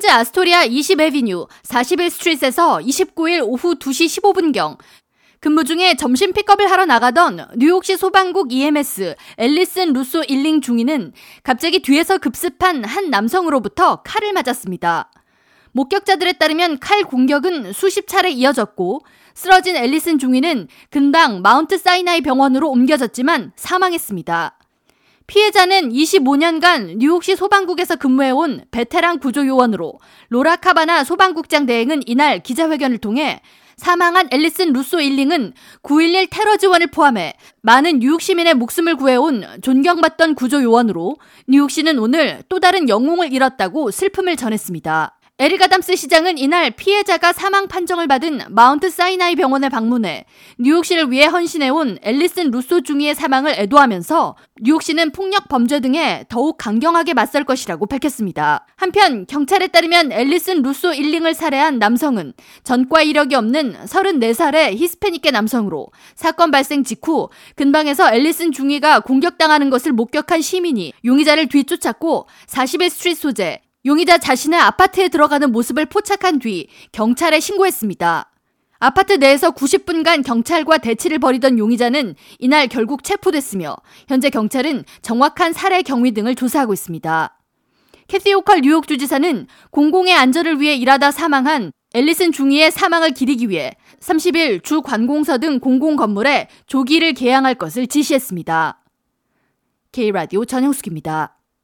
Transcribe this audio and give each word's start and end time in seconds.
퀸즈 0.00 0.10
아스토리아 0.10 0.66
20에비뉴 0.66 1.46
41스트리트에서 1.62 2.82
29일 2.82 3.42
오후 3.44 3.74
2시 3.74 4.22
15분경 4.22 4.78
근무 5.40 5.64
중에 5.64 5.94
점심 5.94 6.32
픽업을 6.32 6.70
하러 6.70 6.86
나가던 6.86 7.48
뉴욕시 7.58 7.98
소방국 7.98 8.50
EMS 8.50 9.14
앨리슨 9.36 9.92
루소 9.92 10.22
일링 10.22 10.62
중위는 10.62 11.12
갑자기 11.42 11.80
뒤에서 11.80 12.16
급습한 12.16 12.82
한 12.82 13.10
남성으로부터 13.10 13.96
칼을 14.02 14.32
맞았습니다. 14.32 15.10
목격자들에 15.72 16.32
따르면 16.32 16.78
칼 16.78 17.04
공격은 17.04 17.74
수십 17.74 18.08
차례 18.08 18.30
이어졌고 18.30 19.02
쓰러진 19.34 19.76
앨리슨 19.76 20.18
중위는 20.18 20.68
근방 20.88 21.42
마운트 21.42 21.76
사이나이 21.76 22.22
병원으로 22.22 22.70
옮겨졌지만 22.70 23.52
사망했습니다. 23.54 24.59
피해자는 25.30 25.90
25년간 25.90 26.96
뉴욕시 26.96 27.36
소방국에서 27.36 27.94
근무해온 27.94 28.64
베테랑 28.72 29.20
구조요원으로 29.20 30.00
로라 30.28 30.56
카바나 30.56 31.04
소방국장 31.04 31.66
대행은 31.66 32.02
이날 32.06 32.42
기자회견을 32.42 32.98
통해 32.98 33.40
사망한 33.76 34.26
앨리슨 34.32 34.72
루소 34.72 35.00
일링은 35.00 35.52
9.11 35.84 36.26
테러 36.32 36.56
지원을 36.56 36.88
포함해 36.88 37.34
많은 37.62 38.00
뉴욕 38.00 38.20
시민의 38.20 38.54
목숨을 38.54 38.96
구해온 38.96 39.44
존경받던 39.62 40.34
구조요원으로 40.34 41.16
뉴욕시는 41.46 42.00
오늘 42.00 42.42
또 42.48 42.58
다른 42.58 42.88
영웅을 42.88 43.32
잃었다고 43.32 43.92
슬픔을 43.92 44.34
전했습니다. 44.34 45.19
에릭 45.42 45.62
아담스 45.62 45.96
시장은 45.96 46.36
이날 46.36 46.70
피해자가 46.70 47.32
사망 47.32 47.66
판정을 47.66 48.06
받은 48.06 48.42
마운트 48.50 48.90
사이나이 48.90 49.36
병원에 49.36 49.70
방문해 49.70 50.26
뉴욕시를 50.58 51.10
위해 51.10 51.24
헌신해온 51.24 51.96
앨리슨 52.02 52.50
루소 52.50 52.82
중위의 52.82 53.14
사망을 53.14 53.54
애도하면서 53.56 54.36
뉴욕시는 54.60 55.12
폭력 55.12 55.48
범죄 55.48 55.80
등에 55.80 56.26
더욱 56.28 56.58
강경하게 56.58 57.14
맞설 57.14 57.44
것이라고 57.44 57.86
밝혔습니다. 57.86 58.66
한편 58.76 59.24
경찰에 59.24 59.68
따르면 59.68 60.12
앨리슨 60.12 60.60
루소 60.60 60.92
일링을 60.92 61.32
살해한 61.32 61.78
남성은 61.78 62.34
전과 62.62 63.00
이력이 63.00 63.34
없는 63.34 63.86
34살의 63.86 64.76
히스패닉계 64.76 65.30
남성으로 65.30 65.86
사건 66.16 66.50
발생 66.50 66.84
직후 66.84 67.30
근방에서 67.56 68.12
앨리슨 68.12 68.52
중위가 68.52 69.00
공격당하는 69.00 69.70
것을 69.70 69.92
목격한 69.92 70.42
시민이 70.42 70.92
용의자를 71.02 71.48
뒤쫓았고 71.48 72.26
41 72.46 72.90
스트리트 72.90 73.18
소재 73.18 73.62
용의자 73.86 74.18
자신의 74.18 74.60
아파트에 74.60 75.08
들어가는 75.08 75.50
모습을 75.52 75.86
포착한 75.86 76.38
뒤 76.38 76.68
경찰에 76.92 77.40
신고했습니다. 77.40 78.30
아파트 78.78 79.14
내에서 79.14 79.50
90분간 79.50 80.24
경찰과 80.24 80.78
대치를 80.78 81.18
벌이던 81.18 81.58
용의자는 81.58 82.14
이날 82.38 82.66
결국 82.66 83.04
체포됐으며 83.04 83.76
현재 84.08 84.30
경찰은 84.30 84.84
정확한 85.02 85.52
살해 85.52 85.82
경위 85.82 86.12
등을 86.12 86.34
조사하고 86.34 86.72
있습니다. 86.72 87.36
캐시 88.08 88.32
호컬 88.34 88.62
뉴욕 88.62 88.88
주지사는 88.88 89.46
공공의 89.70 90.14
안전을 90.14 90.60
위해 90.60 90.74
일하다 90.74 91.10
사망한 91.10 91.72
앨리슨 91.92 92.32
중위의 92.32 92.70
사망을 92.70 93.12
기리기 93.12 93.50
위해 93.50 93.72
30일 94.00 94.62
주 94.62 94.80
관공서 94.80 95.38
등 95.38 95.58
공공 95.58 95.96
건물에 95.96 96.48
조기를 96.66 97.12
게양할 97.14 97.54
것을 97.56 97.86
지시했습니다. 97.86 98.82
K라디오 99.92 100.44
전영숙입니다. 100.44 101.39